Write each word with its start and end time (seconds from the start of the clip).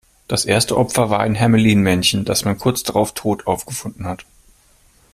Das 0.27 0.45
erste 0.45 0.77
Opfer 0.77 1.11
war 1.11 1.19
ein 1.19 1.35
Hermelin-Männchen, 1.35 2.25
das 2.25 2.43
man 2.43 2.57
kurz 2.57 2.81
drauf 2.81 3.13
tot 3.13 3.45
aufgefunden 3.45 4.05
hat. 4.07 4.25